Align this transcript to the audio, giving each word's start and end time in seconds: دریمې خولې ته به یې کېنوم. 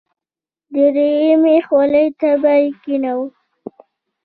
دریمې 0.73 1.57
خولې 1.67 2.05
ته 2.19 2.29
به 2.41 2.53
یې 2.61 2.67
کېنوم. 2.83 3.29